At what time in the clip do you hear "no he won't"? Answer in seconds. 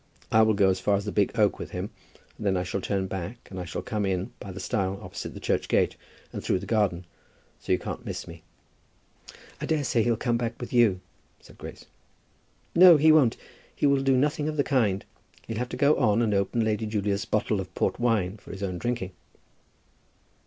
12.73-13.37